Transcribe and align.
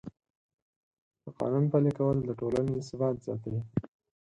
د 1.23 1.25
قانون 1.39 1.63
پلي 1.71 1.91
کول 1.97 2.17
د 2.23 2.29
ټولنې 2.39 2.85
ثبات 2.89 3.15
زیاتوي. 3.25 3.61